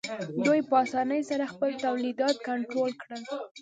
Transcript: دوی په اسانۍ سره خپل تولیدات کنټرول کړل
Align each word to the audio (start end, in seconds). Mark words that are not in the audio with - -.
دوی 0.45 0.59
په 0.69 0.75
اسانۍ 0.83 1.21
سره 1.29 1.51
خپل 1.53 1.71
تولیدات 1.85 2.35
کنټرول 2.47 2.91
کړل 3.01 3.21